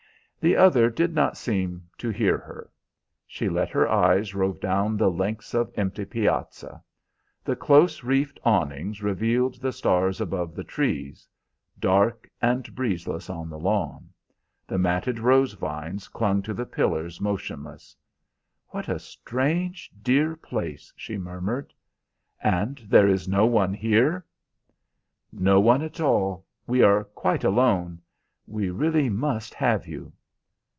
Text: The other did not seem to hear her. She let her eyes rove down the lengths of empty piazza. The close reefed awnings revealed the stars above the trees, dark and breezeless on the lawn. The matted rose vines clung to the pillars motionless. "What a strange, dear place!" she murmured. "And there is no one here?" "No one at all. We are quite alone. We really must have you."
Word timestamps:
The 0.43 0.55
other 0.55 0.89
did 0.89 1.13
not 1.13 1.37
seem 1.37 1.87
to 1.99 2.09
hear 2.09 2.39
her. 2.39 2.71
She 3.27 3.47
let 3.47 3.69
her 3.69 3.87
eyes 3.87 4.33
rove 4.33 4.59
down 4.59 4.97
the 4.97 5.11
lengths 5.11 5.53
of 5.53 5.71
empty 5.75 6.03
piazza. 6.03 6.83
The 7.43 7.55
close 7.55 8.03
reefed 8.03 8.39
awnings 8.43 9.03
revealed 9.03 9.61
the 9.61 9.71
stars 9.71 10.19
above 10.19 10.55
the 10.55 10.63
trees, 10.63 11.27
dark 11.77 12.27
and 12.41 12.73
breezeless 12.73 13.29
on 13.29 13.51
the 13.51 13.59
lawn. 13.59 14.09
The 14.65 14.79
matted 14.79 15.19
rose 15.19 15.53
vines 15.53 16.07
clung 16.07 16.41
to 16.41 16.55
the 16.55 16.65
pillars 16.65 17.21
motionless. 17.21 17.95
"What 18.69 18.89
a 18.89 18.97
strange, 18.97 19.91
dear 20.01 20.35
place!" 20.35 20.91
she 20.95 21.19
murmured. 21.19 21.71
"And 22.41 22.79
there 22.89 23.07
is 23.07 23.27
no 23.27 23.45
one 23.45 23.75
here?" 23.75 24.25
"No 25.31 25.59
one 25.59 25.83
at 25.83 25.99
all. 25.99 26.47
We 26.65 26.81
are 26.81 27.03
quite 27.03 27.43
alone. 27.43 28.01
We 28.47 28.71
really 28.71 29.07
must 29.07 29.53
have 29.53 29.85
you." 29.85 30.11